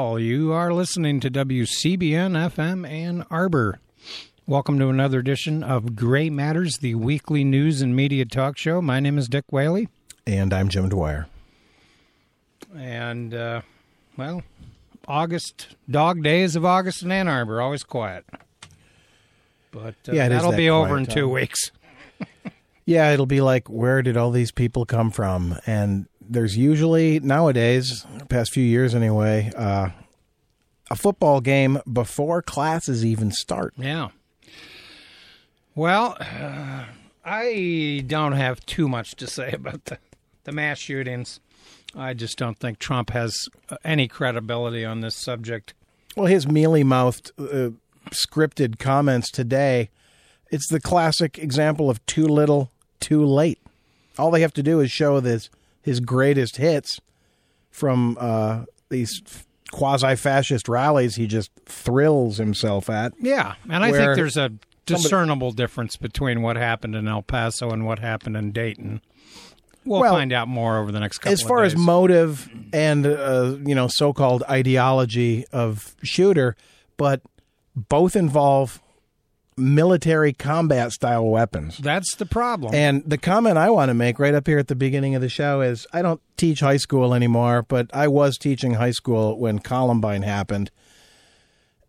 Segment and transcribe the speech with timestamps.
[0.00, 3.80] Alrighty, well, you are listening to WCBN FM Ann Arbor.
[4.46, 8.80] Welcome to another edition of Gray Matters, the weekly news and media talk show.
[8.80, 9.88] My name is Dick Whaley.
[10.26, 11.26] And I'm Jim Dwyer.
[12.74, 13.60] And, uh,
[14.16, 14.42] well,
[15.06, 18.24] August, dog days of August in Ann Arbor, always quiet.
[19.70, 21.70] But uh, Yeah, that'll that be over in quiet two weeks.
[22.86, 25.56] Yeah, it'll be like, where did all these people come from?
[25.64, 29.88] And there's usually, nowadays, past few years anyway, uh,
[30.90, 33.74] a football game before classes even start.
[33.76, 34.10] Yeah.
[35.74, 36.84] Well, uh,
[37.24, 39.98] I don't have too much to say about the,
[40.44, 41.40] the mass shootings.
[41.96, 43.36] I just don't think Trump has
[43.68, 45.74] uh, any credibility on this subject.
[46.16, 47.70] Well, his mealy mouthed, uh,
[48.10, 49.90] scripted comments today,
[50.50, 52.70] it's the classic example of too little,
[53.00, 53.60] too late.
[54.18, 55.50] All they have to do is show this,
[55.82, 57.00] his greatest hits
[57.70, 59.22] from uh, these
[59.72, 63.12] quasi fascist rallies he just thrills himself at.
[63.20, 64.52] Yeah, and I think there's a
[64.86, 69.00] discernible difference between what happened in El Paso and what happened in Dayton.
[69.84, 73.56] We'll, Well, find out more over the next couple as far as motive and uh,
[73.64, 76.54] you know so-called ideology of shooter
[76.98, 77.22] but
[77.74, 78.82] both involve
[79.60, 82.74] military combat style weapons That's the problem.
[82.74, 85.28] and the comment i want to make right up here at the beginning of the
[85.28, 89.58] show is i don't teach high school anymore but i was teaching high school when
[89.58, 90.70] columbine happened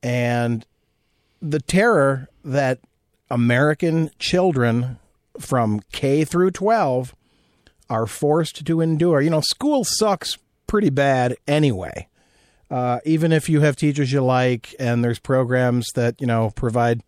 [0.03, 0.65] and
[1.41, 2.79] the terror that
[3.29, 4.97] american children
[5.39, 7.15] from k through 12
[7.89, 9.19] are forced to endure.
[9.21, 12.07] You know, school sucks pretty bad anyway.
[12.69, 17.03] Uh, even if you have teachers you like and there's programs that, you know, provide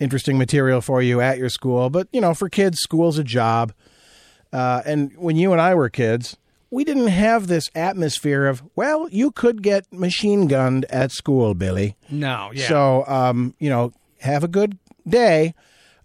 [0.00, 1.90] interesting material for you at your school.
[1.90, 3.72] But, you know, for kids, school's a job.
[4.52, 6.36] Uh, and when you and I were kids,
[6.70, 11.96] we didn't have this atmosphere of, well, you could get machine gunned at school, Billy.
[12.10, 12.68] no, yeah.
[12.68, 15.54] So, um, you know, have a good day.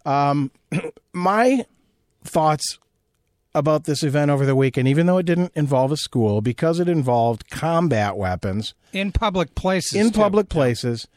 [0.04, 0.50] Um,
[1.12, 1.64] my
[2.22, 2.78] thoughts
[3.54, 6.88] about this event over the weekend, even though it didn't involve a school, because it
[6.88, 9.94] involved combat weapons in public places.
[9.94, 10.20] in too.
[10.20, 11.08] public places,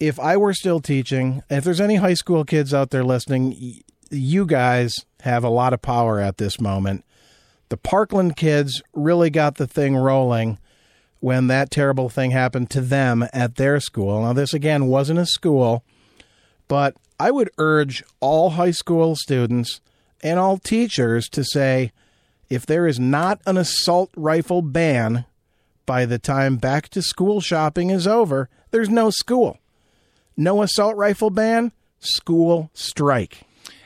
[0.00, 4.46] if I were still teaching, if there's any high school kids out there listening, you
[4.46, 7.04] guys have a lot of power at this moment.
[7.68, 10.58] The Parkland kids really got the thing rolling
[11.20, 14.22] when that terrible thing happened to them at their school.
[14.22, 15.84] Now, this again wasn't a school,
[16.68, 19.80] but I would urge all high school students
[20.22, 21.92] and all teachers to say
[22.48, 25.24] if there is not an assault rifle ban
[25.84, 29.58] by the time back to school shopping is over, there's no school.
[30.38, 33.40] No assault rifle ban, school strike.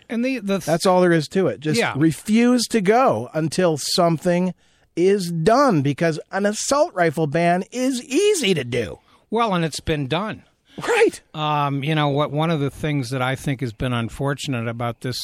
[0.08, 1.58] And the the That's all there is to it.
[1.60, 1.94] Just Yeah.
[1.96, 4.52] refuse to go until something
[4.94, 8.98] is done because an assault rifle ban is easy to do.
[9.30, 10.42] well, and it's been done.
[10.86, 11.20] Right.
[11.32, 12.30] Um, you know what?
[12.30, 15.18] One of the things that I think has been unfortunate about this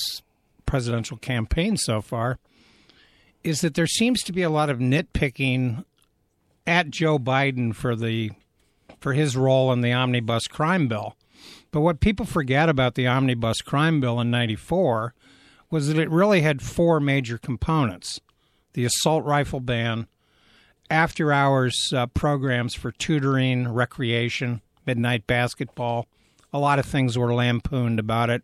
[0.65, 2.39] presidential campaign so far
[3.45, 5.85] is that there seems to be a lot of nitpicking
[6.67, 8.31] at Joe Biden for the
[9.01, 11.15] for his role in the omnibus crime bill.
[11.71, 15.15] But what people forget about the omnibus crime bill in '94
[15.71, 18.21] was that it really had four major components:
[18.73, 20.07] the assault rifle ban,
[20.91, 26.07] after hours uh, programs for tutoring, recreation, midnight basketball.
[26.53, 28.43] A lot of things were lampooned about it.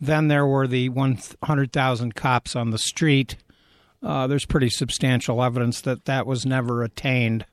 [0.00, 3.36] Then there were the 100,000 cops on the street.
[4.02, 7.46] Uh, there's pretty substantial evidence that that was never attained.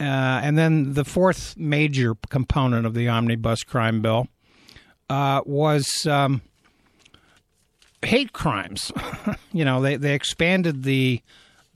[0.00, 4.26] Uh, and then the fourth major component of the omnibus crime bill
[5.08, 6.42] uh, was um,
[8.02, 8.90] hate crimes.
[9.52, 11.20] you know, they, they expanded the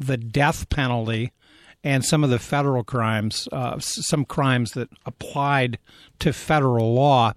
[0.00, 1.32] the death penalty
[1.82, 5.78] and some of the federal crimes, uh, some crimes that applied
[6.20, 7.32] to federal law.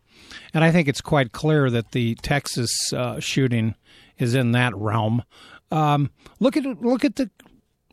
[0.54, 3.76] And I think it's quite clear that the Texas uh, shooting
[4.18, 5.24] is in that realm.
[5.72, 7.30] Um, look at look at the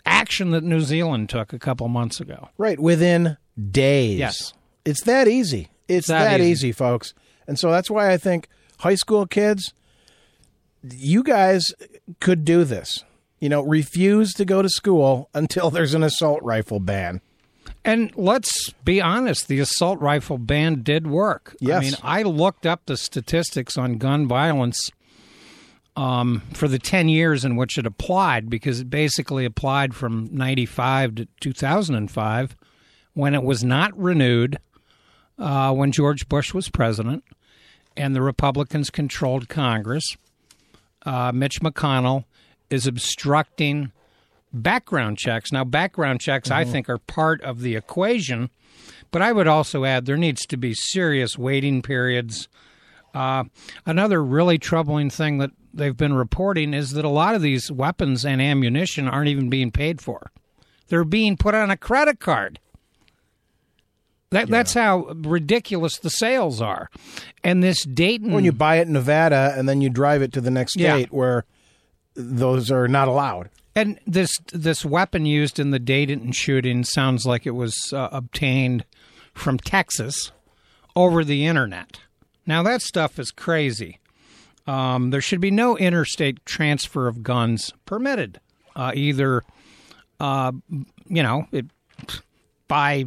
[0.06, 2.48] action that New Zealand took a couple months ago.
[2.58, 2.78] Right.
[2.78, 3.36] Within
[3.70, 4.18] days.
[4.18, 4.52] Yes.
[4.84, 5.68] It's that easy.
[5.88, 6.50] It's that that, easy.
[6.50, 6.72] easy.
[6.72, 7.14] folks.
[7.46, 8.48] And so that's why I think
[8.80, 9.72] high school kids,
[10.82, 11.66] you guys
[12.20, 13.04] could do this.
[13.40, 17.20] You know, refuse to go to school until there's an assault rifle ban.
[17.84, 21.56] And let's be honest, the assault rifle ban did work.
[21.60, 21.76] Yes.
[21.76, 24.90] I mean, I looked up the statistics on gun violence
[25.98, 31.16] um, for the 10 years in which it applied because it basically applied from 95
[31.16, 32.56] to 2005
[33.14, 34.58] when it was not renewed
[35.40, 37.24] uh, when George Bush was president
[37.96, 40.16] and the Republicans controlled Congress.
[41.04, 42.24] Uh, Mitch McConnell
[42.70, 43.90] is obstructing
[44.52, 45.50] background checks.
[45.50, 46.58] Now, background checks, Mm-hmm.
[46.60, 48.50] I think, are part of the equation,
[49.10, 52.46] but I would also add there needs to be serious waiting periods.
[53.12, 53.44] Uh,
[53.84, 58.24] another really troubling thing that they've been reporting is that a lot of these weapons
[58.24, 60.30] and ammunition aren't even being paid for.
[60.88, 62.60] They're being put on a credit card.
[64.30, 66.90] That, That's how ridiculous the sales are.
[67.42, 68.32] And this Dayton.
[68.32, 70.96] When you buy it in Nevada and then you drive it to the next Yeah.
[70.96, 71.44] state where
[72.14, 73.48] those are not allowed.
[73.74, 78.84] And this this weapon used in the Dayton shooting sounds like it was uh, obtained
[79.32, 80.32] from Texas
[80.96, 82.00] over the internet.
[82.44, 83.98] Now that stuff is crazy.
[84.68, 88.38] Um, there should be no interstate transfer of guns permitted,
[88.76, 89.42] uh, either
[90.20, 90.52] uh,
[91.06, 91.66] you know it,
[92.68, 93.06] by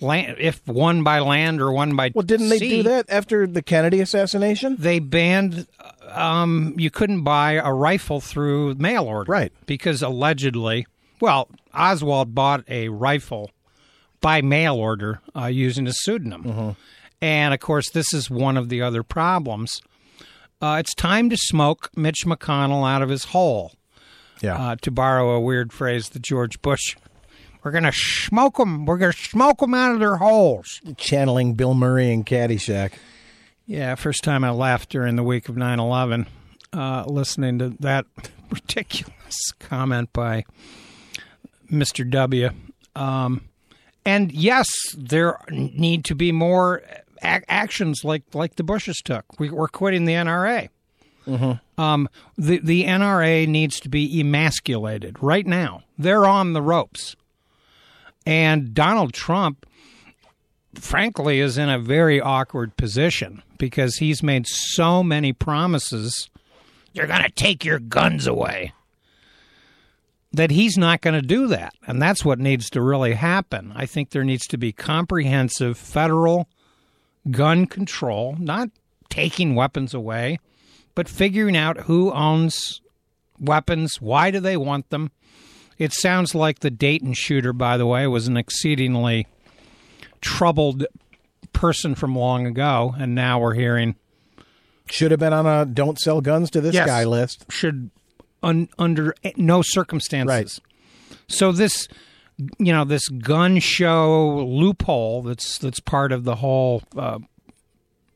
[0.00, 3.60] land if one by land or one by Well, didn't they do that after the
[3.60, 4.76] Kennedy assassination?
[4.78, 5.66] they banned
[6.08, 9.30] um, you couldn't buy a rifle through mail order.
[9.30, 9.52] Right.
[9.66, 10.86] because allegedly
[11.20, 13.50] well oswald bought a rifle
[14.22, 16.74] by mail order uh, using a pseudonym.
[17.20, 19.80] And of course this is one of the other problems
[20.64, 23.72] uh, it's time to smoke mitch mcconnell out of his hole
[24.40, 24.56] Yeah.
[24.56, 26.96] uh, to borrow a weird phrase that george bush
[27.62, 31.54] we're going to smoke them we're going to smoke them out of their holes Channeling
[31.54, 32.92] Bill Murray and Caddyshack.
[33.66, 36.26] Yeah, first time I laughed during the week of 9 11,
[36.74, 38.04] uh, listening to that
[38.50, 40.44] ridiculous comment by
[41.72, 42.08] Mr.
[42.10, 42.50] W.
[42.94, 43.40] Um,
[44.04, 46.82] and yes, there need to be more
[47.24, 49.24] ac- actions like, like the Bushes took.
[49.38, 50.68] We, we're quitting the NRA.
[51.78, 55.82] Um, the, the NRA needs to be emasculated right now.
[55.98, 57.16] They're on the ropes.
[58.26, 59.66] And Donald Trump
[60.74, 66.28] frankly is in a very awkward position because he's made so many promises
[66.92, 68.72] you're going to take your guns away
[70.32, 73.86] that he's not going to do that and that's what needs to really happen i
[73.86, 76.48] think there needs to be comprehensive federal
[77.30, 78.68] gun control not
[79.08, 80.38] taking weapons away
[80.94, 82.80] but figuring out who owns
[83.40, 85.10] weapons why do they want them
[85.78, 89.26] it sounds like the dayton shooter by the way was an exceedingly
[90.20, 90.84] troubled
[91.52, 93.94] person from long ago, and now we're hearing
[94.86, 96.86] Should have been on a don't sell guns to this Yes.
[96.86, 97.44] guy list.
[97.50, 97.90] should
[98.42, 100.28] un, under no circumstances.
[101.08, 101.18] Right.
[101.28, 101.88] So this,
[102.36, 107.18] you know, this gun show loophole that's that's part of the whole uh,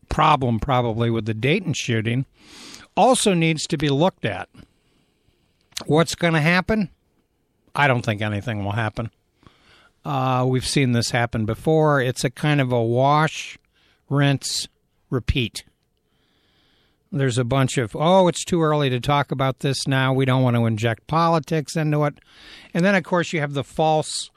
[0.08, 2.26] problem, probably with the Dayton shooting,
[2.96, 4.48] also needs to be looked at.
[5.86, 6.90] What's going to happen?
[7.74, 9.10] I don't think anything will happen.
[10.04, 12.00] Uh, we've seen this happen before.
[12.00, 13.58] It's a kind of a wash,
[14.08, 14.66] rinse,
[15.10, 15.64] repeat.
[17.10, 20.12] There's a bunch of, oh, it's too early to talk about this now.
[20.12, 22.18] We don't want to inject politics into it.
[22.74, 24.30] And then, of course, you have the false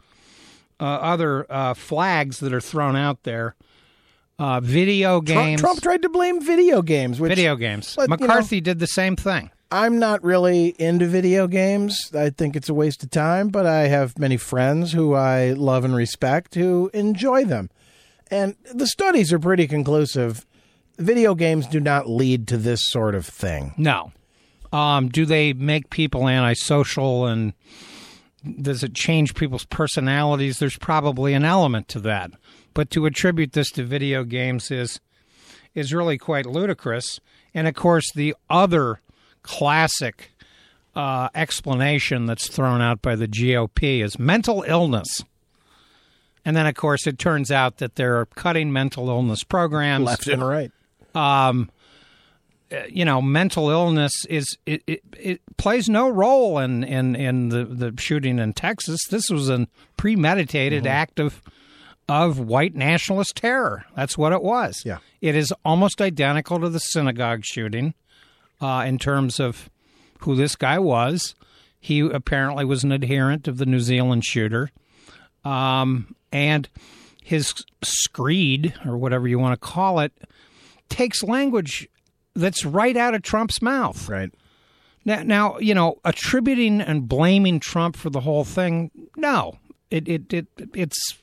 [0.79, 3.55] uh, other uh, flags that are thrown out there.
[4.39, 5.61] Uh, video games.
[5.61, 7.93] Trump tried to blame video games, which video games.
[7.95, 9.51] But, you know- McCarthy did the same thing.
[9.73, 12.11] I'm not really into video games.
[12.13, 15.85] I think it's a waste of time, but I have many friends who I love
[15.85, 17.69] and respect who enjoy them.
[18.29, 20.45] And the studies are pretty conclusive.
[21.01, 23.74] Video games do not lead to this sort of thing.
[23.77, 24.12] No.
[24.72, 27.53] Um, do they make people antisocial and
[28.62, 30.60] does it change people's personalities?
[30.60, 32.31] There's probably an element to that.
[32.74, 35.00] But to attribute this to video games is
[35.74, 37.20] is really quite ludicrous.
[37.53, 39.01] And of course, the other
[39.41, 40.31] classic
[40.96, 45.24] uh, explanation that's thrown out by the GOP is mental illness.
[46.43, 50.46] And then, of course, it turns out that they're cutting mental illness programs Left and
[50.46, 50.72] right.
[52.89, 57.65] You know, mental illness is it, it, it plays no role in, in, in the,
[57.65, 59.00] the shooting in Texas.
[59.10, 61.41] This was a premeditated act of
[62.10, 63.86] of white nationalist terror.
[63.96, 64.82] That's what it was.
[64.86, 64.98] Yeah.
[65.22, 67.94] It is almost identical to the synagogue shooting
[68.60, 69.70] uh, in terms of
[70.20, 71.36] who this guy was.
[71.80, 74.72] He apparently was an adherent of the New Zealand shooter.
[75.46, 76.68] Um, and
[77.24, 80.12] his screed, or whatever you want to call it,
[80.91, 81.89] takes language
[82.36, 84.07] that's right out of Trump's mouth.
[84.07, 84.31] Right.
[85.03, 89.57] Now, now you know, attributing and blaming Trump for the whole thing, no,
[89.89, 91.17] it it, it it's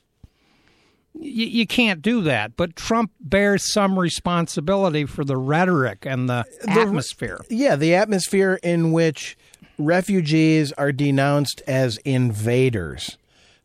[1.15, 2.57] you, you can't do that.
[2.57, 7.41] But Trump bears some responsibility for the rhetoric and the, atmosphere.
[7.49, 9.37] Yeah, the atmosphere in which
[9.79, 13.17] refugees are denounced as invaders.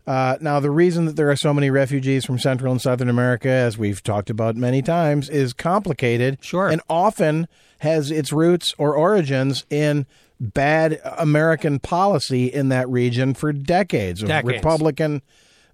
[0.06, 3.50] Uh, now, the reason that there are so many refugees from Central and Southern America,
[3.50, 6.38] as we've talked about many times, is complicated.
[6.42, 6.68] Sure.
[6.68, 7.48] And often
[7.80, 10.06] has its roots or origins in
[10.40, 14.58] bad American policy in that region for decades of Decades.
[14.58, 15.22] Republican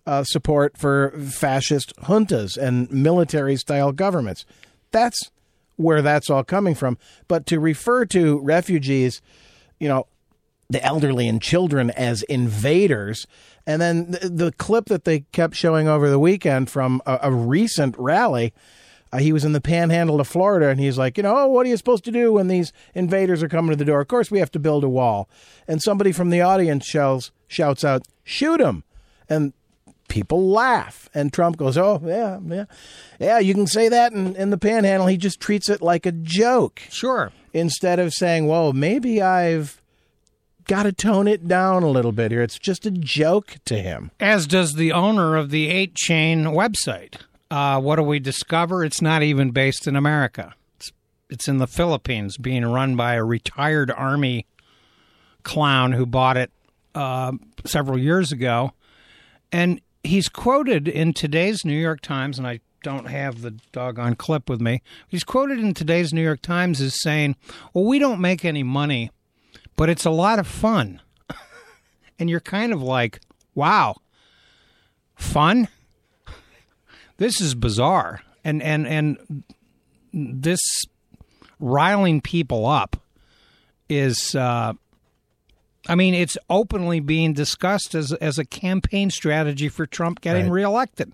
[0.06, 4.46] uh, support for fascist juntas and military style governments.
[4.92, 5.32] That's
[5.76, 6.98] where that's all coming from.
[7.28, 9.22] But to refer to refugees,
[9.80, 10.08] you know,
[10.70, 13.26] the elderly and children as invaders.
[13.66, 17.32] And then the, the clip that they kept showing over the weekend from a, a
[17.32, 18.54] recent rally,
[19.12, 21.66] uh, he was in the panhandle of Florida and he's like, you know, oh, what
[21.66, 24.00] are you supposed to do when these invaders are coming to the door?
[24.02, 25.28] Of course, we have to build a wall.
[25.68, 28.84] And somebody from the audience shouts, shouts out, shoot them.
[29.28, 29.54] And
[30.08, 31.10] people laugh.
[31.16, 32.66] And Trump goes, oh, yeah, yeah.
[33.20, 35.08] Yeah, you can say that in, in the panhandle.
[35.08, 37.32] He just treats it like a joke Sure.
[37.54, 39.79] instead of saying, well, maybe I've
[40.70, 42.44] got to tone it down a little bit here.
[42.44, 44.12] It's just a joke to him.
[44.20, 47.16] As does the owner of the 8chan website.
[47.50, 48.86] Uh, what do we discover?
[48.86, 50.54] It's not even based in America.
[50.78, 50.92] It's,
[51.28, 54.46] it's in the Philippines, being run by a retired Army
[55.42, 56.52] clown who bought it
[56.94, 57.32] uh,
[57.66, 58.74] several years ago.
[59.52, 64.48] And he's quoted in today's New York Times, and I don't have the doggone clip
[64.48, 64.84] with me.
[65.08, 67.38] He's quoted in today's New York Times as saying,
[67.74, 69.10] Well, we don't make any money,
[69.80, 71.00] but it's a lot of fun.
[72.20, 73.22] and you're kind of like,
[73.56, 73.96] Wow,
[75.16, 75.70] fun?
[77.16, 78.22] This is bizarre.
[78.44, 79.44] And, and, and
[80.14, 80.60] this
[81.60, 82.98] riling people up
[83.88, 84.36] is.
[84.36, 84.74] Uh,
[85.88, 90.52] I mean, it's openly being discussed as as a campaign strategy for Trump getting Right.
[90.52, 91.14] reelected.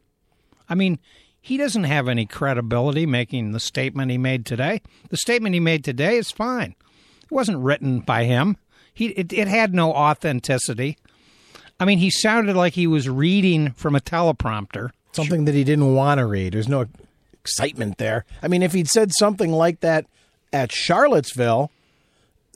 [0.67, 0.97] I mean,
[1.39, 4.81] he doesn't have any credibility making the statement he made today.
[5.09, 6.75] The statement he made today is fine.
[7.25, 8.57] It wasn't written by him.
[8.93, 10.97] He it, it had no authenticity.
[11.79, 14.91] I mean, he sounded like he was reading from a teleprompter.
[15.11, 16.53] Something that he didn't want to read.
[16.53, 16.85] There's no
[17.33, 18.25] excitement there.
[18.41, 20.05] I mean, if he'd said something like that
[20.53, 21.71] at Charlottesville,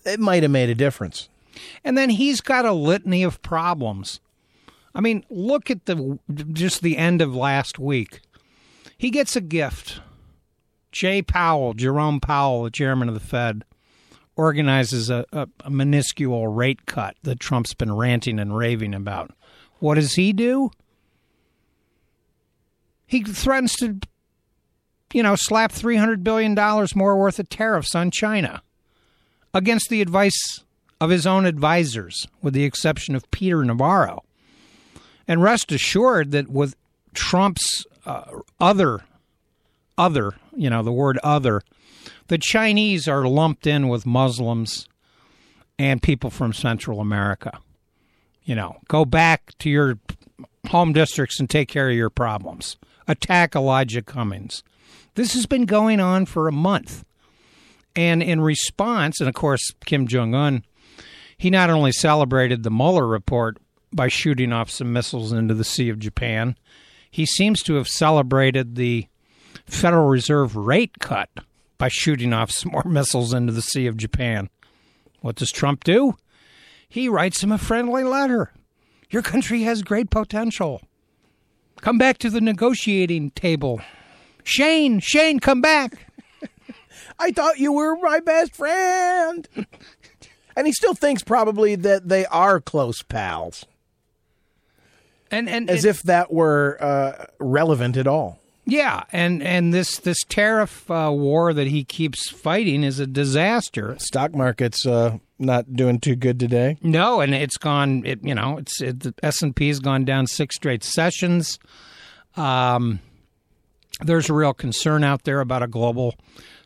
[0.06, 1.30] it might have made a difference.
[1.84, 4.20] And then he's got a litany of problems.
[4.96, 6.20] I mean, look at the
[6.54, 8.22] just the end of last week.
[8.98, 10.02] He gets a gift.
[10.92, 13.64] Jay Powell, Jerome Powell, the chairman of the Fed,
[14.39, 19.31] organizes a, a, a minuscule rate cut that Trump's been ranting and raving about.
[19.79, 20.72] What does he do?
[23.05, 24.00] He threatens to,
[25.13, 26.55] you know, slap $300 billion
[26.96, 28.62] more worth of tariffs on China
[29.53, 30.63] against the advice
[31.01, 34.24] of his own advisors, with the exception of Peter Navarro.
[35.27, 36.77] And rest assured that with
[37.13, 39.01] Trump's uh, other,
[39.98, 41.62] other, you know, the word other,
[42.30, 44.88] the Chinese are lumped in with Muslims
[45.78, 47.60] and people from Central America.
[48.44, 49.98] You know, go back to your
[50.68, 52.78] home districts and take care of your problems.
[53.08, 54.64] Attack Elijah Cummings.
[55.16, 57.04] This has been going on for a month.
[57.96, 60.64] And in response, and of course, Kim Jong un,
[61.36, 63.58] he not only celebrated the Mueller report
[63.92, 66.56] by shooting off some missiles into the Sea of Japan,
[67.10, 69.08] he seems to have celebrated the
[69.66, 71.30] Federal Reserve rate cut
[71.80, 74.52] by shooting off some more missiles into the Sea of Japan.
[75.22, 76.14] What does Trump do?
[76.88, 78.54] He writes him a friendly letter.
[79.10, 80.82] Your country has great potential.
[81.82, 83.82] Come back to the negotiating table.
[84.44, 86.06] Shane, Shane, come back.
[87.20, 89.48] I thought you were my best friend.
[90.56, 93.66] and he still thinks probably that they are close pals,
[95.32, 98.40] And and as if that were uh, relevant at all.
[98.70, 103.96] Yeah, and and this this tariff uh, war that he keeps fighting is a disaster.
[104.00, 106.78] Stock market's uh, not doing too good today.
[106.82, 108.06] No, and it's gone.
[108.06, 111.60] It you know it's it, the S and P has gone down six straight sessions.
[112.36, 113.00] Um,
[114.02, 116.16] there's a real concern out there about a global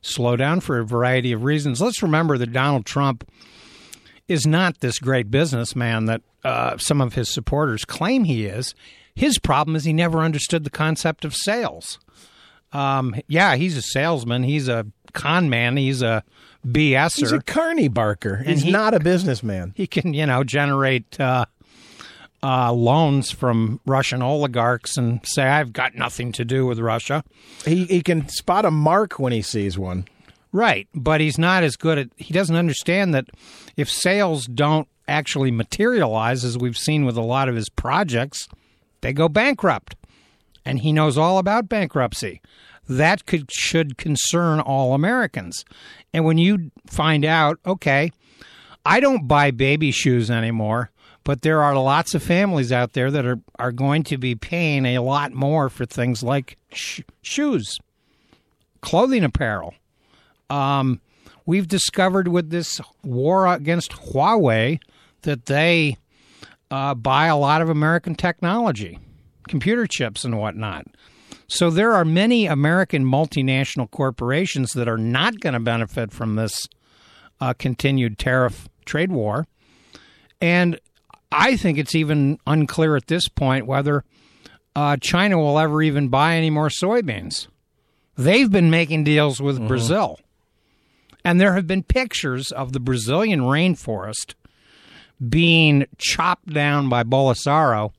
[0.03, 1.81] slowdown for a variety of reasons.
[1.81, 3.29] Let's remember that Donald Trump
[4.27, 8.75] is not this great businessman that uh, some of his supporters claim he is.
[9.15, 11.99] His problem is he never understood the concept of sales.
[12.71, 14.43] Um, yeah, he's a salesman.
[14.43, 15.77] He's a con man.
[15.77, 16.23] He's a
[16.65, 17.19] BSer.
[17.19, 18.37] He's a carny barker.
[18.37, 19.73] He's he- not a businessman.
[19.75, 21.45] he can, you know, generate uh,
[22.41, 27.23] uh, loans from Russian oligarchs and say, I've got nothing to do with Russia.
[27.65, 30.07] He he can spot a mark when he sees one.
[30.51, 30.87] Right.
[30.93, 33.25] But he's not as good at, he doesn't understand that
[33.75, 38.47] if sales don't actually materialize, as we've seen with a lot of his projects,
[39.03, 39.95] they go bankrupt.
[40.65, 42.41] And he knows all about bankruptcy.
[42.87, 45.63] That could should concern all Americans.
[46.13, 48.11] And when you find out, okay,
[48.85, 50.89] I don't buy baby shoes anymore,
[51.23, 54.85] but there are lots of families out there that are, are going to be paying
[54.85, 57.77] a lot more for things like sh- shoes,
[58.81, 59.73] clothing apparel.
[60.49, 60.99] Um,
[61.45, 64.79] We've discovered with this war against Huawei
[65.23, 65.97] that they
[66.73, 68.97] uh, buy a lot of American technology,
[69.47, 70.87] computer chips and whatnot.
[71.45, 76.67] So there are many American multinational corporations that are not going to benefit from this
[77.39, 79.45] uh, continued tariff trade war.
[80.41, 80.79] And
[81.31, 84.03] I think it's even unclear at this point whether
[84.75, 87.49] uh, China will ever even buy any more soybeans.
[88.17, 89.67] They've been making deals with mm-hmm.
[89.67, 90.19] Brazil.
[91.23, 94.33] And there have been pictures of the Brazilian rainforest
[95.29, 97.91] being chopped down by Bolsonaro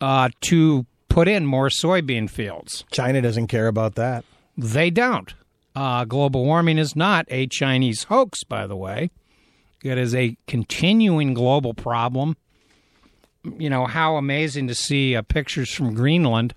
[0.00, 2.84] uh, to put in more soybean fields.
[2.90, 4.24] China doesn't care about that.
[4.56, 5.34] They don't.
[5.74, 9.10] Uh, global warming is not a Chinese hoax, by the way.
[9.82, 12.36] It is a continuing global problem.
[13.44, 16.54] You know, how amazing to see uh, pictures from Greenland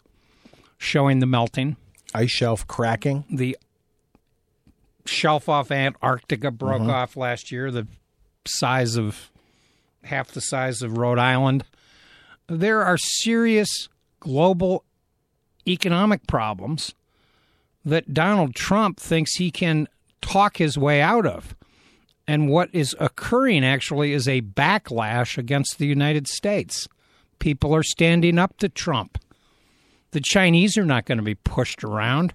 [0.78, 1.78] showing the melting.
[2.14, 3.24] Ice shelf cracking.
[3.32, 3.58] The
[5.06, 6.90] shelf off Antarctica broke mm-hmm.
[6.90, 7.88] off last year, the
[8.46, 9.31] size of
[10.04, 11.64] half the size of Rhode Island.
[12.48, 14.84] There are serious global
[15.68, 16.94] economic problems
[17.86, 19.88] that Donald Trump thinks he can
[20.22, 21.56] talk his way out of.
[22.28, 26.88] And what is occurring actually is a backlash against the United States.
[27.40, 29.18] People are standing up to Trump.
[30.12, 32.34] The Chinese are not going to be pushed around,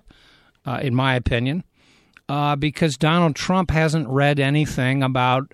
[0.64, 1.62] uh, in my opinion
[2.28, 5.52] uh, because Donald Trump hasn't read anything about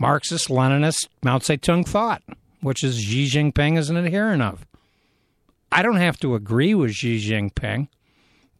[0.00, 2.22] Marxist Leninist Mao Zedong thought,
[2.62, 4.66] which is Xi Jinping is an adherent of.
[5.70, 7.88] I don't have to agree with Xi Jinping,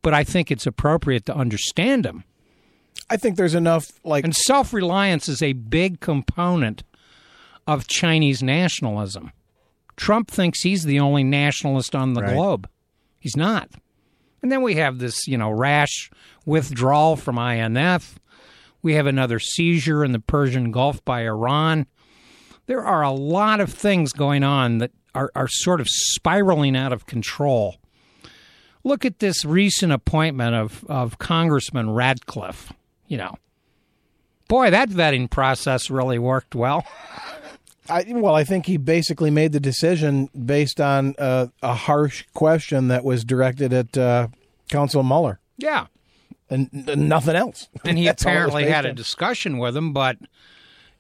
[0.03, 2.25] but I think it's appropriate to understand him.
[3.09, 6.85] I think there's enough like and self reliance is a big component
[7.67, 9.33] of Chinese nationalism.
[9.97, 12.35] Trump thinks he's the only nationalist on the right.
[12.35, 12.69] globe.
[13.19, 13.71] He's not.
[14.43, 16.11] And then we have this, you know, rash
[16.47, 18.19] withdrawal from INF.
[18.83, 21.87] We have another seizure in the Persian Gulf by Iran.
[22.67, 26.93] There are a lot of things going on that are, are sort of spiraling out
[26.93, 27.77] of control.
[28.85, 32.73] Look at this recent appointment of, of Congressman Ratcliffe.
[33.09, 33.35] You know,
[34.49, 36.87] boy, that vetting process really worked well.
[37.91, 42.89] I, well, I think he basically made the decision based on uh, a harsh question
[42.89, 44.29] that was directed at uh,
[44.71, 45.41] Counsel Mueller.
[45.59, 45.87] Yeah,
[46.51, 47.69] and, and nothing else.
[47.85, 50.19] And he apparently had a discussion with him, but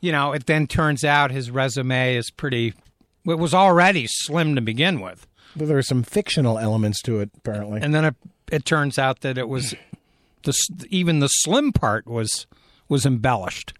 [0.00, 2.74] you know, it then turns out his resume is pretty.
[3.26, 5.26] It was already slim to begin with.
[5.54, 7.80] But there are some fictional elements to it, apparently.
[7.82, 8.14] And then it,
[8.50, 9.74] it turns out that it was
[10.42, 10.54] the
[10.88, 12.46] even the slim part was
[12.88, 13.74] was embellished.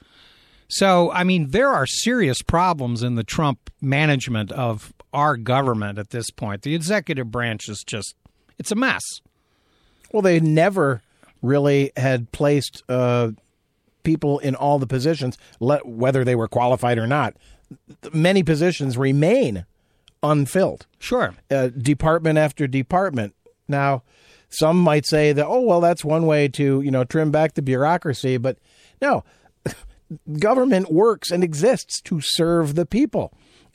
[0.69, 6.11] So, I mean, there are serious problems in the Trump management of our government at
[6.11, 6.63] this point.
[6.63, 8.15] The executive branch is just
[8.59, 9.03] it's a mess.
[10.13, 11.03] Well, they never
[11.43, 13.31] really had placed uh,
[14.03, 17.37] people in all the positions, let, whether they were qualified or not.
[18.13, 19.65] Many positions remain
[20.23, 20.87] unfilled.
[20.99, 21.35] Sure.
[21.51, 23.35] Uh, department after department.
[23.69, 24.03] Now,
[24.49, 27.63] some might say that, oh, well, that's one way to, you know, trim back the
[27.63, 28.37] bureaucracy.
[28.37, 28.59] But
[29.01, 29.25] no,
[30.39, 33.33] government works and exists to serve the people.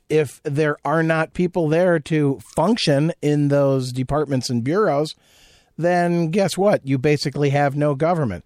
[0.10, 5.16] If there are not people there to function in those departments and bureaus,
[5.78, 6.86] then guess what?
[6.86, 8.46] You basically have no government.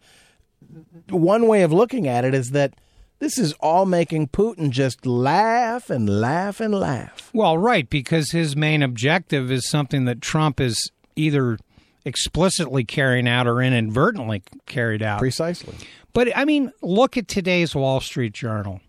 [1.10, 2.74] One way of looking at it is that
[3.20, 7.30] this is all making Putin just laugh and laugh and laugh.
[7.34, 11.58] Well, right, because his main objective is something that Trump is either
[12.06, 15.20] explicitly carrying out or inadvertently carried out.
[15.20, 15.76] Precisely.
[16.14, 18.82] But I mean, look at today's Wall Street Journal.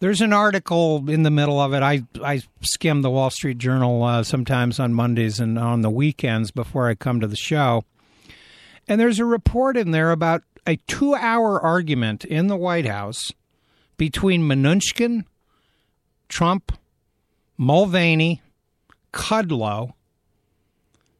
[0.00, 1.82] There's an article in the middle of it.
[1.82, 6.50] I I skim the Wall Street Journal uh, sometimes on Mondays and on the weekends
[6.50, 7.84] before I come to the show.
[8.86, 13.32] And there's a report in there about a two-hour argument in the White House
[13.96, 15.24] between Mnuchin,
[16.28, 16.72] Trump,
[17.56, 18.40] Mulvaney,
[19.12, 19.94] Kudlow,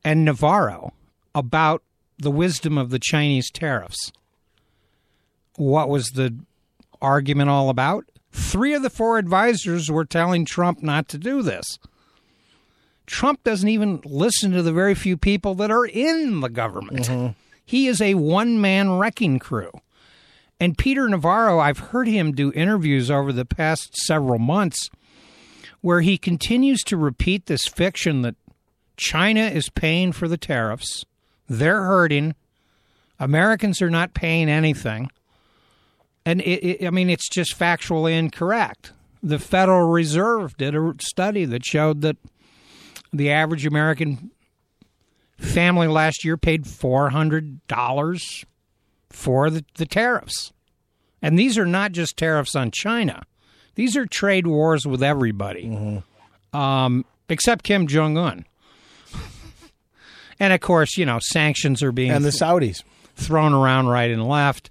[0.05, 0.93] and Navarro
[1.35, 1.83] about
[2.19, 4.13] the wisdom of the Chinese tariffs.
[5.57, 6.37] What was the
[7.03, 8.05] argument all about?
[8.31, 11.79] Three of the four advisors were telling Trump not to do this.
[13.07, 17.07] Trump doesn't even listen to the very few people that are in the government.
[17.07, 17.33] Mm-hmm.
[17.65, 19.71] He is a one man wrecking crew.
[20.61, 24.91] And Peter Navarro, I've heard him do interviews over the past several months
[25.81, 28.35] where he continues to repeat this fiction that
[28.97, 31.05] China is paying for the tariffs,
[31.49, 32.35] they're hurting,
[33.21, 35.11] Americans are not paying anything.
[36.25, 38.93] And it, it, I mean, it's just factually incorrect.
[39.23, 42.17] The Federal Reserve did a study that showed that
[43.13, 44.31] the average American
[45.39, 48.45] family last year paid $400
[49.11, 50.53] for the, the tariffs.
[51.23, 53.23] And these are not just tariffs on China.
[53.75, 56.03] These are trade wars with everybody,
[56.53, 58.45] um, except Kim Jong Un.
[60.41, 62.83] and of course, you know, sanctions are being And the Saudis.
[63.17, 64.71] thrown around right and left.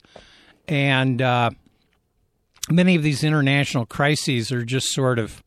[0.67, 1.51] And uh,
[2.69, 5.43] many of these international crises are just sort of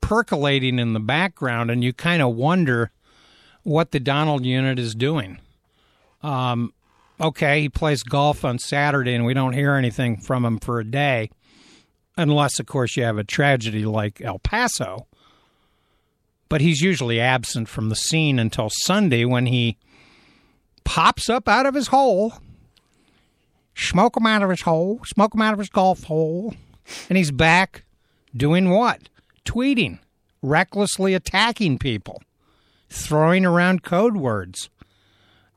[0.00, 2.90] percolating in the background, and you kind of wonder
[3.62, 5.38] what the Donald unit is doing.
[6.22, 6.72] Um,
[7.20, 10.84] okay, he plays golf on Saturday, and we don't hear anything from him for a
[10.84, 11.30] day,
[12.16, 15.06] unless, of course, you have a tragedy like El Paso.
[16.48, 19.78] But he's usually absent from the scene until Sunday when he
[20.84, 22.34] pops up out of his hole,
[23.74, 26.54] smoke him out of his hole, smoke him out of his golf hole,
[27.08, 27.84] and he's back
[28.36, 29.08] doing what?
[29.44, 29.98] Tweeting,
[30.42, 32.22] recklessly attacking people,
[32.88, 34.70] throwing around code words,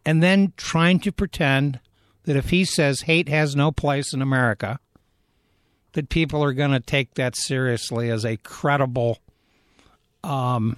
[0.06, 1.80] and then trying to pretend
[2.24, 4.80] that if he says hate has no place in America,
[5.94, 9.20] that people are going to take that seriously as a credible
[10.24, 10.78] um,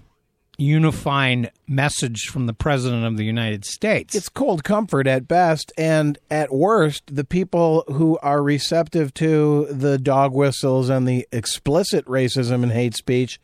[0.59, 4.13] unifying message from the president of the United States.
[4.15, 9.97] It's cold comfort at best, and at worst, the people who are receptive to the
[9.97, 13.39] dog whistles and the explicit racism and hate speech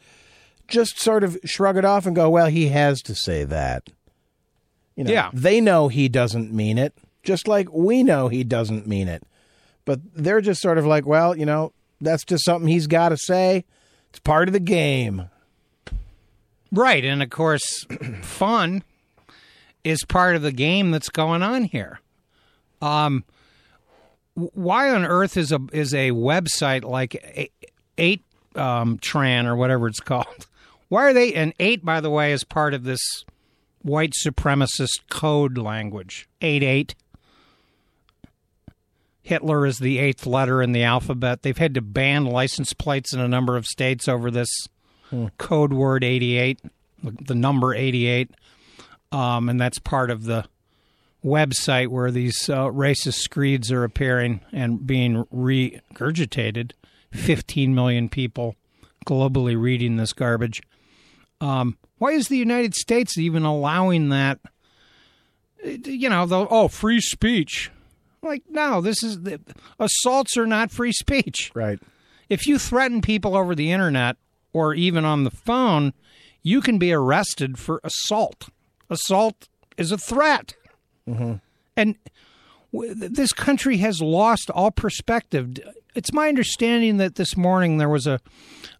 [0.67, 3.89] just sort of shrug it off and go, "Well, he has to say that."
[4.95, 5.29] You know, Yeah.
[5.33, 9.23] they know he doesn't mean it, just like we know he doesn't mean it.
[9.85, 13.17] But they're just sort of like, "Well, you know, that's just something he's got to
[13.17, 13.63] say.
[14.09, 15.29] It's part of the game."
[16.75, 17.85] Right, and of course,
[18.21, 18.83] fun
[19.85, 22.01] is part of the game that's going on here.
[22.81, 23.23] Um,
[24.33, 27.51] why on earth is a is a website like
[27.97, 28.23] Eight
[28.55, 30.47] um, Tran or whatever it's called?
[30.89, 31.33] Why are they?
[31.33, 33.23] And eight, by the way, is part of this
[33.81, 36.27] white supremacist code language.
[36.41, 36.93] Eight eight.
[39.21, 41.41] Hitler is the eighth letter in the alphabet.
[41.41, 44.67] They've had to ban license plates in a number of states over this
[45.37, 46.59] code word 88,
[47.03, 48.31] the number 88.
[49.11, 50.45] Um, and that's part of the
[51.23, 56.71] website where these uh, racist screeds are appearing and being regurgitated.
[57.11, 58.55] 15 million people
[59.05, 60.61] globally reading this garbage.
[61.39, 64.39] Um, why is the United States even allowing that?
[65.63, 67.71] You know, the, oh, free speech.
[68.21, 69.39] Like, no, this is the,
[69.79, 71.79] assaults are not free speech Right.
[72.27, 74.17] if you threaten people over the internet
[74.55, 75.91] or even on the phone,
[76.41, 78.47] you can be arrested for assault.
[78.89, 80.55] Assault is a threat.
[81.05, 81.33] Mm-hmm.
[81.75, 81.95] And
[82.71, 85.57] w- th- this country has lost all perspective.
[85.93, 88.21] It's my understanding that this morning there was a,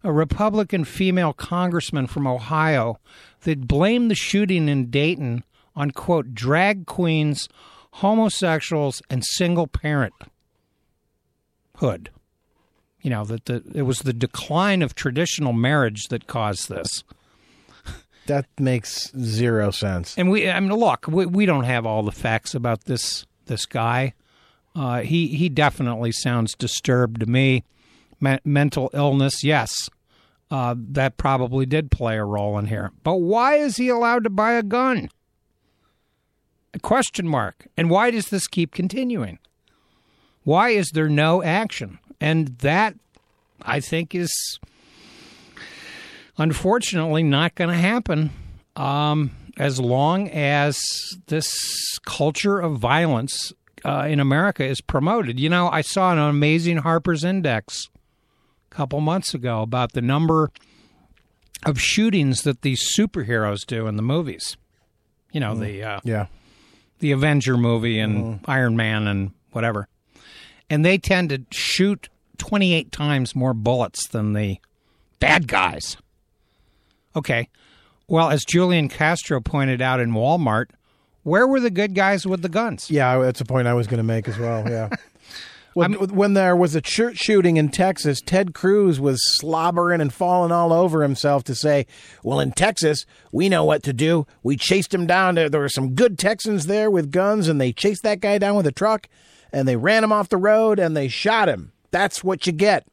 [0.02, 2.98] a Republican female congressman from Ohio
[3.42, 7.50] that blamed the shooting in Dayton on, quote, drag queens,
[7.90, 10.30] homosexuals, and single parenthood
[13.06, 17.04] you know that the it was the decline of traditional marriage that caused this.
[18.26, 20.18] That makes zero sense.
[20.18, 23.64] And we, I mean, look, we, we don't have all the facts about this this
[23.64, 24.14] guy.
[24.74, 27.62] Uh, he he definitely sounds disturbed to me.
[28.20, 29.88] Me- mental illness, yes,
[30.50, 32.90] uh, that probably did play a role in here.
[33.04, 35.10] But why is he allowed to buy a gun?
[36.74, 37.68] A question mark.
[37.76, 39.38] And why does this keep continuing?
[40.42, 42.00] Why is there no action?
[42.20, 42.94] And that,
[43.62, 44.58] I think, is
[46.38, 48.30] unfortunately not going to happen
[48.76, 50.78] um, as long as
[51.28, 53.52] this culture of violence
[53.84, 55.38] uh, in America is promoted.
[55.38, 57.88] You know, I saw an amazing Harper's Index
[58.70, 60.50] a couple months ago about the number
[61.64, 64.56] of shootings that these superheroes do in the movies.
[65.32, 66.26] You know, the uh, Yeah.
[67.00, 69.88] the Avenger movie and Iron Man and whatever.
[70.68, 74.58] And they tend to shoot 28 times more bullets than the
[75.20, 75.96] bad guys.
[77.14, 77.48] Okay.
[78.08, 80.66] Well, as Julian Castro pointed out in Walmart,
[81.22, 82.90] where were the good guys with the guns?
[82.90, 84.68] Yeah, that's a point I was going to make as well.
[84.68, 84.90] Yeah.
[85.76, 90.50] When, when there was a church shooting in Texas, Ted Cruz was slobbering and falling
[90.50, 91.84] all over himself to say,
[92.22, 94.26] "Well, in Texas, we know what to do.
[94.42, 95.34] We chased him down.
[95.34, 98.56] There, there were some good Texans there with guns, and they chased that guy down
[98.56, 99.06] with a truck,
[99.52, 101.72] and they ran him off the road, and they shot him.
[101.90, 102.86] That's what you get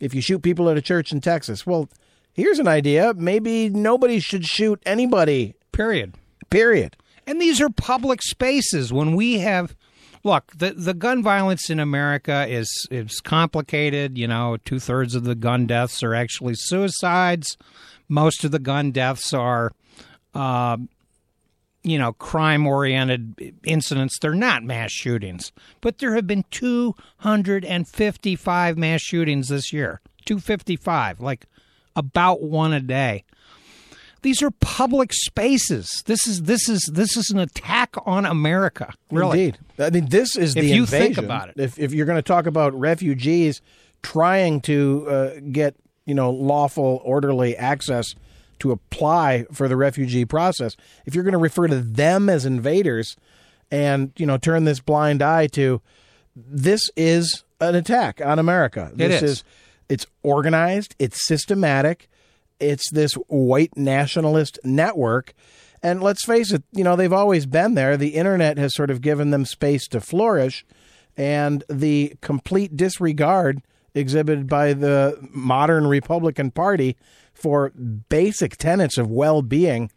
[0.00, 1.88] if you shoot people at a church in Texas." Well,
[2.32, 3.14] here's an idea.
[3.14, 5.54] Maybe nobody should shoot anybody.
[5.72, 6.14] Period.
[6.50, 6.96] Period.
[7.26, 9.74] And these are public spaces when we have
[10.24, 15.24] look, the the gun violence in America is is complicated, you know, two thirds of
[15.24, 17.56] the gun deaths are actually suicides.
[18.08, 19.72] Most of the gun deaths are
[20.34, 20.78] uh,
[21.84, 24.18] you know, crime oriented incidents.
[24.18, 30.00] They're not mass shootings, but there have been 255 mass shootings this year.
[30.24, 31.46] 255, like
[31.94, 33.22] about one a day.
[34.22, 36.02] These are public spaces.
[36.06, 38.94] This is this is this is an attack on America.
[39.10, 39.44] Really.
[39.44, 39.58] Indeed.
[39.78, 41.14] I mean, this is the If you invasion.
[41.14, 41.56] think about it.
[41.58, 43.60] If, if you're going to talk about refugees
[44.02, 48.14] trying to uh, get, you know, lawful, orderly access
[48.60, 53.16] to apply for the refugee process, if you're going to refer to them as invaders
[53.70, 55.80] and, you know, turn this blind eye to
[56.36, 58.90] this is an attack on America.
[58.92, 59.44] It This is.
[59.88, 62.08] it's organized, it's systematic,
[62.60, 65.34] it's this white nationalist network.
[65.82, 67.96] And let's face it, you know, they've always been there.
[67.96, 70.64] The internet has sort of given them space to flourish.
[71.16, 73.62] And the complete disregard
[73.94, 76.96] exhibited by the modern Republican Party
[77.44, 77.68] for
[78.08, 79.90] basic tenets of well being.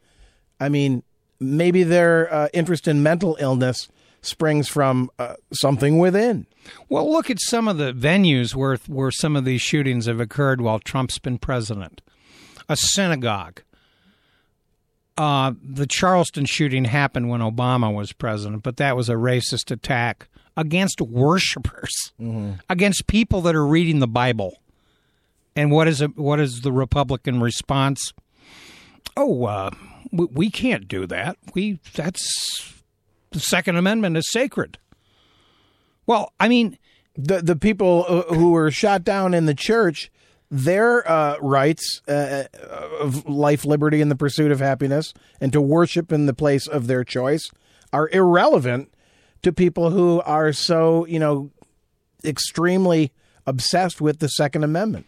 [0.60, 1.02] I mean,
[1.40, 3.88] maybe their uh, interest in mental illness
[4.22, 6.46] springs from uh, something within.
[6.90, 10.60] Well, look at some of the venues where where some of these shootings have occurred
[10.60, 12.02] while Trump's been president.
[12.68, 13.62] A synagogue.
[15.18, 20.28] Uh, the Charleston shooting happened when Obama was president, but that was a racist attack
[20.58, 22.12] against worshipers,
[22.70, 24.58] against people that are reading the Bible.
[25.58, 28.14] And what is it, what is the Republican response?
[29.18, 29.72] Oh, uh,
[30.12, 31.38] we, we can't do that.
[31.56, 32.84] We that's
[33.32, 34.78] the Second Amendment is sacred.
[36.06, 36.78] Well, I mean,
[37.16, 40.12] the the people uh, who were shot down in the church,
[40.52, 42.44] their uh, rights uh,
[43.00, 46.86] of life, liberty, and the pursuit of happiness, and to worship in the place of
[46.86, 47.50] their choice,
[47.92, 48.94] are irrelevant
[49.42, 51.50] to people who are so you know
[52.24, 53.12] extremely
[53.48, 55.08] obsessed with the Second Amendment.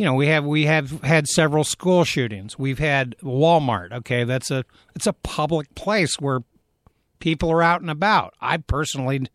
[0.00, 4.50] You know we have we have had several school shootings we've had walmart okay that's
[4.50, 6.40] a it's a public place where
[7.18, 9.26] people are out and about i personally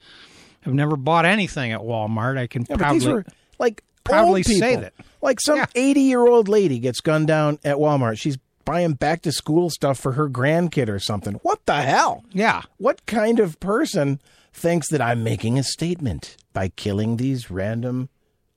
[0.61, 3.25] have never bought anything at walmart i can Yeah, probably were
[3.59, 4.53] like old people.
[4.59, 4.93] say that.
[5.21, 5.65] Like some Yeah.
[5.75, 8.19] eighty-year-old lady gets gunned down at Walmart.
[8.19, 11.35] She's buying back to school stuff for her grandkid or something.
[11.43, 12.23] What the hell?
[12.31, 14.19] yeah What kind of person
[14.53, 18.09] thinks that I'm making a statement by killing these random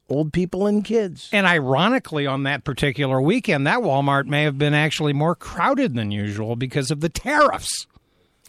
[0.08, 1.28] old people and kids?
[1.32, 6.10] and ironically on that particular weekend that walmart may have been actually more crowded than
[6.10, 7.86] usual because of the tariffs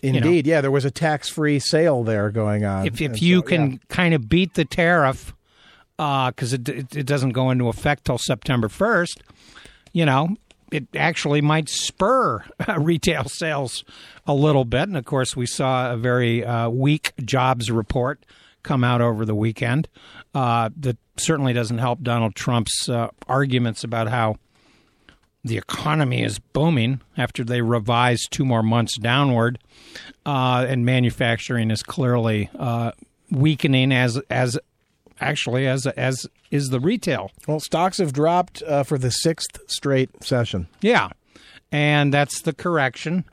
[0.02, 2.88] Indeed, yeah, there was a tax-free sale there going on.
[2.88, 3.78] if if you so, can yeah.
[3.90, 5.34] kind of beat the tariff
[5.98, 9.22] because it, it it doesn't go into effect till September first,
[9.92, 10.30] you know,
[10.72, 12.44] it actually might spur
[12.78, 13.84] retail sales
[14.26, 14.84] a little bit.
[14.84, 18.26] And of course, we saw a very uh, weak jobs report
[18.64, 19.88] come out over the weekend
[20.34, 24.38] uh, that certainly doesn't help Donald Trump's uh, arguments about how
[25.44, 29.60] the economy is booming after they revised two more months downward,
[30.26, 32.92] uh, and manufacturing is clearly uh,
[33.32, 34.60] weakening as as
[35.22, 37.32] actually as as is the retail.
[37.48, 40.68] well, stocks have dropped uh, for the sixth straight session.
[40.82, 41.10] Yeah,
[41.72, 43.24] and that's the correction,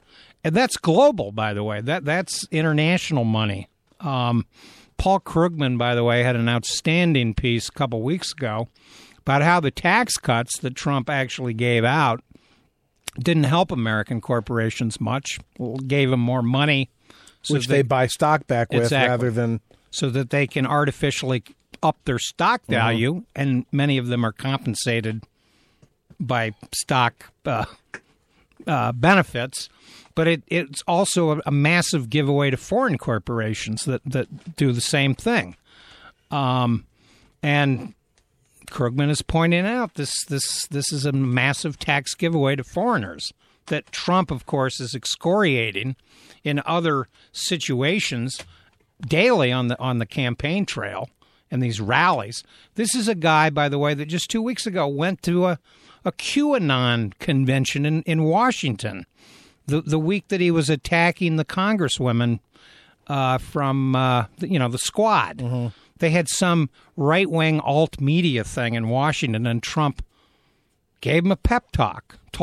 [0.45, 1.81] and that's global, by the way.
[1.81, 3.69] That that's international money.
[4.01, 4.47] Um,
[4.99, 8.69] Paul Krugman, by the way, had an outstanding piece a couple weeks ago
[9.19, 12.23] about how the tax cuts that Trump actually gave out
[13.19, 15.39] didn't help American corporations much.
[15.87, 16.91] Gave them more money,
[17.43, 19.09] so which that- they buy stock back with Exactly.
[19.11, 21.43] rather than so that they can artificially
[21.83, 25.25] up their stock value, and many of them are compensated
[26.21, 27.65] by stock uh,
[28.67, 29.69] uh, benefits.
[30.15, 34.81] But it, it's also a, a massive giveaway to foreign corporations that, that do the
[34.81, 35.57] same thing.
[36.31, 36.87] Um,
[37.43, 37.95] and
[38.67, 43.33] Krugman is pointing out this this this is a massive tax giveaway to foreigners
[43.67, 45.97] that Trump, of course, is excoriating
[46.45, 48.41] in other situations
[49.01, 51.09] daily on the on the campaign trail
[51.51, 52.43] and these rallies.
[52.75, 55.59] This is a guy, by the way, that just two weeks ago went to a
[56.07, 59.05] a QAnon convention in, in Washington.
[59.67, 62.39] The the week that he was attacking the congresswomen
[63.09, 65.43] uh, from uh, you know the squad.
[65.99, 70.05] They had some right wing alt media thing in Washington, and Trump
[71.01, 72.19] gave him a pep talk.